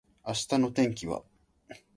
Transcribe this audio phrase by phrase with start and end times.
[0.25, 1.21] 明日の天気は？